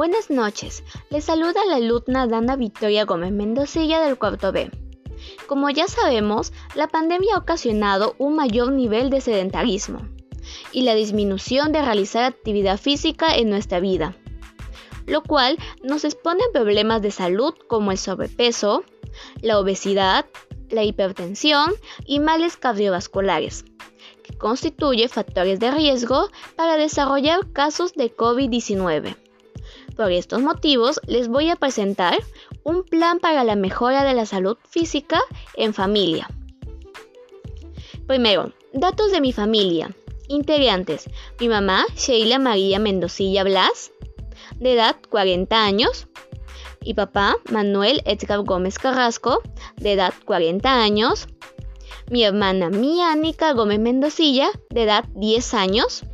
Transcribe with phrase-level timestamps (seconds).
[0.00, 4.70] Buenas noches, les saluda la alumna Dana Victoria Gómez Mendocilla del cuarto B.
[5.46, 10.00] Como ya sabemos, la pandemia ha ocasionado un mayor nivel de sedentarismo
[10.72, 14.16] y la disminución de realizar actividad física en nuestra vida,
[15.04, 18.84] lo cual nos expone a problemas de salud como el sobrepeso,
[19.42, 20.24] la obesidad,
[20.70, 21.74] la hipertensión
[22.06, 23.66] y males cardiovasculares,
[24.24, 29.14] que constituye factores de riesgo para desarrollar casos de COVID-19.
[29.96, 32.18] Por estos motivos les voy a presentar
[32.64, 35.20] un plan para la mejora de la salud física
[35.54, 36.28] en familia.
[38.06, 39.94] Primero, datos de mi familia.
[40.28, 41.08] Integrantes.
[41.38, 43.92] Mi mamá, Sheila María Mendocilla Blas,
[44.56, 46.06] de edad 40 años.
[46.82, 49.42] Y papá, Manuel Edgar Gómez Carrasco,
[49.76, 51.28] de edad 40 años.
[52.10, 56.04] Mi hermana Mía Anica Gómez Mendocilla, de edad 10 años.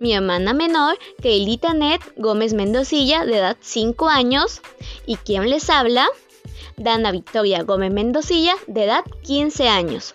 [0.00, 4.62] Mi hermana menor, Keilita Net Gómez Mendocilla, de edad 5 años.
[5.04, 6.08] Y quien les habla,
[6.78, 10.14] Dana Victoria Gómez Mendocilla, de edad 15 años.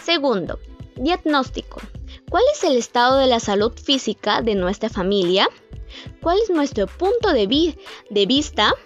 [0.00, 0.60] Segundo,
[0.94, 1.80] diagnóstico.
[2.30, 5.48] ¿Cuál es el estado de la salud física de nuestra familia?
[6.22, 7.76] ¿Cuál es nuestro punto de,
[8.10, 8.76] de vista?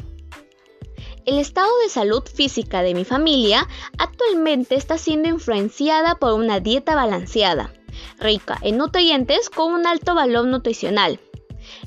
[1.26, 6.94] El estado de salud física de mi familia actualmente está siendo influenciada por una dieta
[6.94, 7.74] balanceada,
[8.18, 11.20] rica en nutrientes con un alto valor nutricional,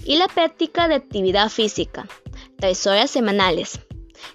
[0.04, 2.08] y la práctica de actividad física,
[2.58, 3.80] tres horas semanales,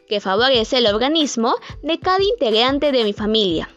[0.09, 3.69] que favorece el organismo de cada integrante de mi familia.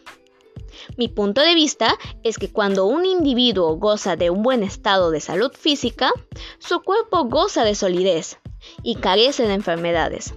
[0.96, 5.20] Mi punto de vista es que cuando un individuo goza de un buen estado de
[5.20, 6.12] salud física,
[6.58, 8.38] su cuerpo goza de solidez
[8.82, 10.34] y carece de enfermedades.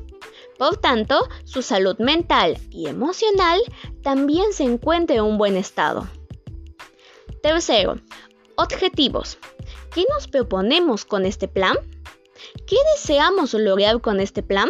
[0.58, 3.62] Por tanto, su salud mental y emocional
[4.02, 6.08] también se encuentra en un buen estado.
[7.48, 7.96] Tercero,
[8.58, 9.38] objetivos.
[9.96, 11.78] ¿Qué nos proponemos con este plan?
[12.68, 14.68] ¿Qué deseamos lograr con este plan?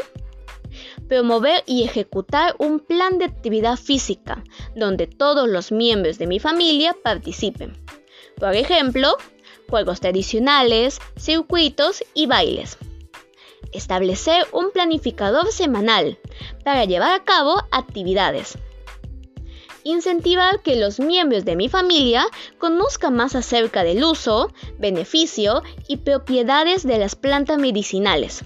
[1.09, 4.43] promover y ejecutar un plan de actividad física
[4.75, 7.73] donde todos los miembros de mi familia participen.
[8.37, 9.17] Por ejemplo,
[9.67, 12.77] juegos tradicionales, circuitos y bailes.
[13.71, 16.19] Establecer un planificador semanal
[16.63, 18.59] para llevar a cabo actividades.
[19.87, 22.27] Incentivar que los miembros de mi familia
[22.57, 28.43] conozcan más acerca del uso, beneficio y propiedades de las plantas medicinales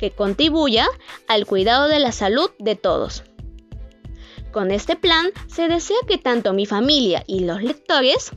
[0.00, 0.88] que contribuya
[1.28, 3.22] al cuidado de la salud de todos.
[4.50, 8.32] Con este plan se desea que tanto mi familia y los lectores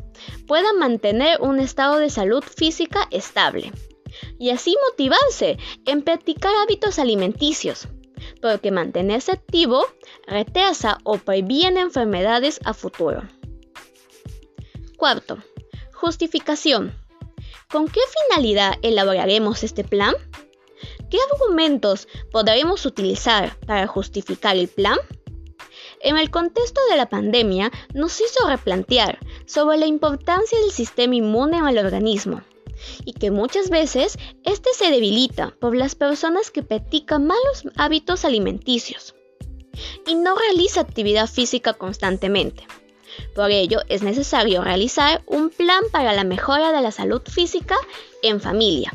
[0.45, 3.71] puedan mantener un estado de salud física estable
[4.37, 7.87] y así motivarse en practicar hábitos alimenticios,
[8.41, 9.85] porque mantenerse activo
[10.25, 13.23] retrasa o previene enfermedades a futuro.
[14.97, 15.37] Cuarto,
[15.93, 16.93] justificación.
[17.71, 17.99] ¿Con qué
[18.29, 20.15] finalidad elaboraremos este plan?
[21.09, 24.97] ¿Qué argumentos podremos utilizar para justificar el plan?
[26.01, 31.57] En el contexto de la pandemia nos hizo replantear sobre la importancia del sistema inmune
[31.57, 32.41] en organismo
[33.05, 39.15] y que muchas veces este se debilita por las personas que practican malos hábitos alimenticios
[40.05, 42.65] y no realiza actividad física constantemente.
[43.35, 47.75] Por ello es necesario realizar un plan para la mejora de la salud física
[48.21, 48.93] en familia.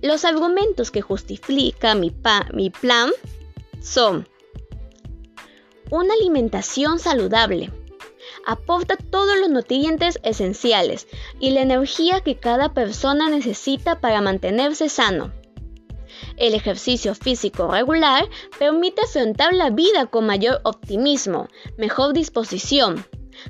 [0.00, 2.12] Los argumentos que justifica mi,
[2.52, 3.10] mi plan
[3.80, 4.28] son
[5.90, 7.70] una alimentación saludable.
[8.46, 11.06] Aporta todos los nutrientes esenciales
[11.38, 15.32] y la energía que cada persona necesita para mantenerse sano.
[16.36, 23.04] El ejercicio físico regular permite afrontar la vida con mayor optimismo, mejor disposición,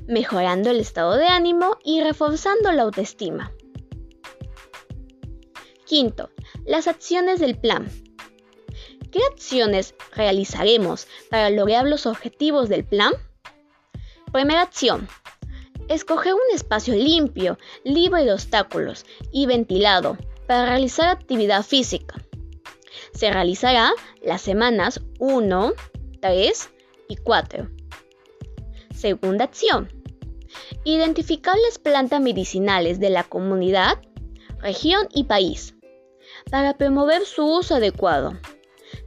[0.07, 3.51] mejorando el estado de ánimo y reforzando la autoestima.
[5.85, 6.29] Quinto,
[6.65, 7.89] las acciones del plan.
[9.11, 13.13] ¿Qué acciones realizaremos para lograr los objetivos del plan?
[14.33, 15.07] Primera acción.
[15.89, 22.15] Escoger un espacio limpio, libre de obstáculos y ventilado para realizar actividad física.
[23.13, 23.91] Se realizará
[24.23, 25.73] las semanas 1,
[26.19, 26.69] 3
[27.09, 27.69] y 4.
[28.95, 29.87] Segunda acción.
[30.83, 34.01] Identificar las plantas medicinales de la comunidad,
[34.57, 35.75] región y país
[36.49, 38.33] para promover su uso adecuado.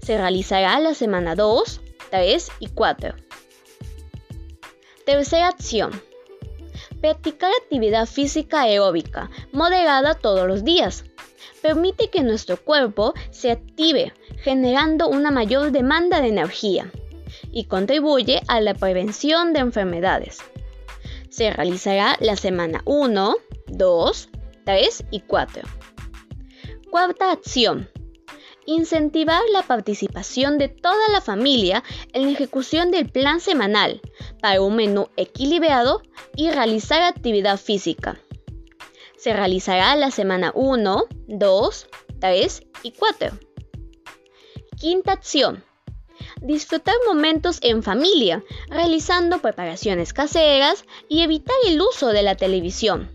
[0.00, 1.81] Se realizará la semana 2,
[2.11, 3.25] 3 y 4.
[5.06, 5.93] Tercera acción.
[7.00, 11.05] Practicar actividad física aeróbica moderada todos los días.
[11.62, 14.12] Permite que nuestro cuerpo se active,
[14.43, 16.91] generando una mayor demanda de energía
[17.53, 20.38] y contribuye a la prevención de enfermedades.
[21.31, 23.37] Se realizará la semana 1,
[23.69, 24.29] 2,
[24.64, 25.62] 3 y 4.
[26.91, 27.88] Cuarta acción.
[28.69, 34.00] Incentivar la participación de toda la familia en la ejecución del plan semanal
[34.46, 36.02] para un menú equilibrado
[36.37, 38.20] y realizar actividad física.
[39.16, 41.87] Se realizará la semana 1, 2,
[42.20, 43.31] 3 y 4.
[44.78, 45.64] Quinta acción.
[46.40, 53.10] Disfrutar momentos en familia, realizando preparaciones caseras y evitar el uso de la televisión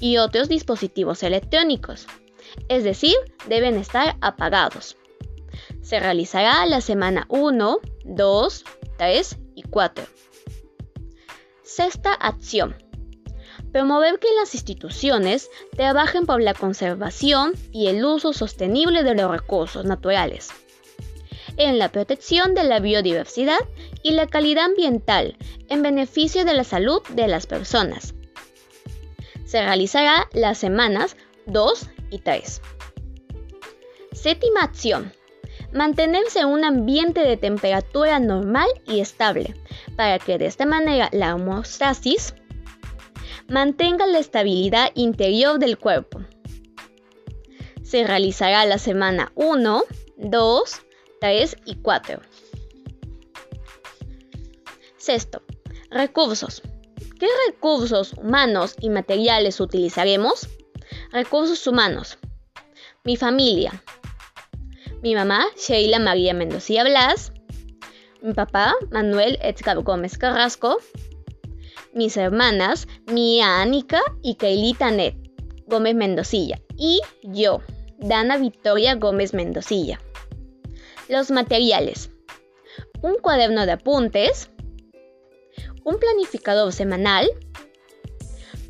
[0.00, 2.06] y otros dispositivos electrónicos
[2.68, 3.16] es decir,
[3.48, 4.96] deben estar apagados.
[5.82, 8.64] Se realizará la semana 1, 2,
[8.96, 10.04] 3 y 4.
[11.76, 12.76] Sexta acción.
[13.72, 19.84] Promover que las instituciones trabajen por la conservación y el uso sostenible de los recursos
[19.84, 20.50] naturales,
[21.56, 23.58] en la protección de la biodiversidad
[24.04, 25.36] y la calidad ambiental
[25.68, 28.14] en beneficio de la salud de las personas.
[29.44, 31.16] Se realizará las semanas
[31.46, 32.62] 2 y 3.
[34.12, 35.12] Séptima acción.
[35.74, 39.56] Mantenerse en un ambiente de temperatura normal y estable,
[39.96, 42.34] para que de esta manera la homeostasis
[43.48, 46.20] mantenga la estabilidad interior del cuerpo.
[47.82, 49.82] Se realizará la semana 1,
[50.16, 50.62] 2,
[51.20, 52.20] 3 y 4.
[54.96, 55.42] Sexto,
[55.90, 56.62] recursos.
[57.18, 60.48] ¿Qué recursos humanos y materiales utilizaremos?
[61.10, 62.16] Recursos humanos.
[63.02, 63.82] Mi familia.
[65.04, 67.30] Mi mamá, Sheila María Mendoza Blas.
[68.22, 70.78] Mi papá, Manuel Edgar Gómez Carrasco.
[71.92, 75.14] Mis hermanas, Mía Anica y Keilita Net
[75.66, 76.58] Gómez Mendocilla.
[76.78, 77.60] Y yo,
[77.98, 80.00] Dana Victoria Gómez Mendocilla.
[81.10, 82.08] Los materiales.
[83.02, 84.48] Un cuaderno de apuntes.
[85.84, 87.28] Un planificador semanal.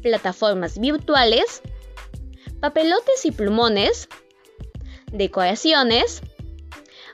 [0.02, 1.62] Plataformas virtuales
[2.64, 4.08] papelotes y plumones,
[5.14, 6.20] decoraciones,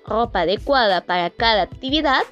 [0.07, 2.23] ropa adecuada para cada actividad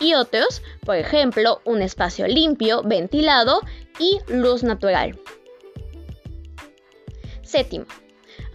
[0.00, 3.60] y otros, por ejemplo, un espacio limpio, ventilado
[3.98, 5.18] y luz natural.
[7.42, 7.86] Séptimo,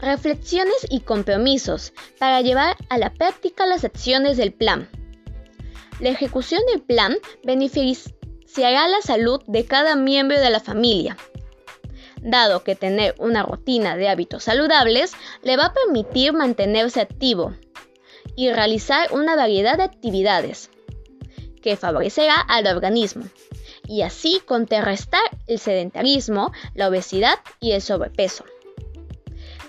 [0.02, 4.90] reflexiones y compromisos para llevar a la práctica las acciones del plan.
[6.00, 11.18] La ejecución del plan beneficiará la salud de cada miembro de la familia
[12.24, 15.12] dado que tener una rutina de hábitos saludables
[15.44, 17.54] le va a permitir mantenerse activo
[18.36, 20.70] y realizar una variedad de actividades
[21.62, 23.26] que favorecerá al organismo
[23.88, 28.46] y así contrarrestar el sedentarismo, la obesidad y el sobrepeso.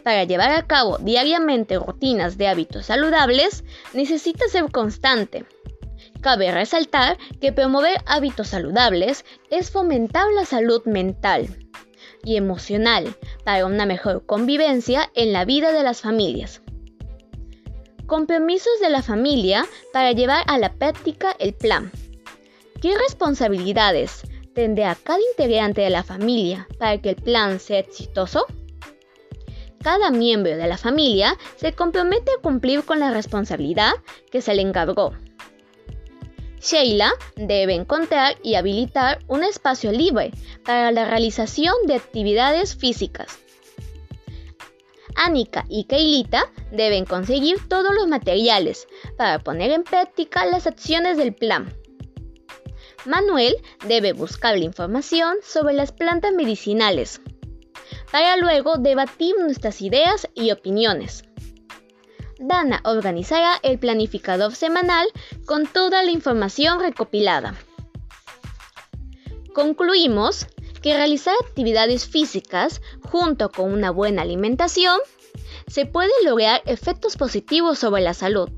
[0.03, 3.65] Para llevar a cabo diariamente rutinas de hábitos saludables,
[3.95, 5.47] necesita ser constante.
[6.21, 11.64] Cabe resaltar que promover hábitos saludables es fomentar la salud mental
[12.25, 16.63] y emocional para una mejor convivencia en la vida de las familias.
[18.07, 21.91] Compromisos de la familia para llevar a la práctica el plan.
[22.81, 24.23] ¿Qué responsabilidades
[24.55, 28.47] tendrá cada integrante de la familia para que el plan sea exitoso?
[29.83, 33.93] Cada miembro de la familia se compromete a cumplir con la responsabilidad
[34.31, 35.13] que se le encargó
[36.65, 40.31] Sheila debe encontrar y habilitar un espacio libre
[40.65, 43.39] para la realización de actividades físicas.
[45.15, 48.89] Anika y Keilita deben conseguir todos los materiales
[49.19, 51.71] para poner en práctica las acciones del plan.
[53.05, 53.55] Manuel
[53.87, 57.21] debe buscar la información sobre las plantas medicinales
[58.11, 61.25] para luego debatir nuestras ideas y opiniones.
[62.39, 65.07] Dana organizará el planificador semanal
[65.47, 67.55] con toda la información recopilada.
[69.55, 70.47] Concluimos
[70.83, 74.99] que realizar actividades físicas junto con una buena alimentación
[75.67, 78.51] se puede lograr efectos positivos sobre la salud.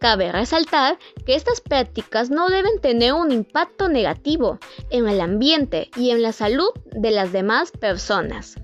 [0.00, 4.58] Cabe resaltar que estas prácticas no deben tener un impacto negativo
[4.90, 8.56] en el ambiente y en la salud de las demás personas.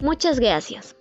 [0.00, 0.97] Muchas gracias.